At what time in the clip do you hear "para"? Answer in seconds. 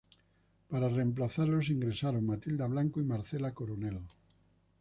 0.67-0.89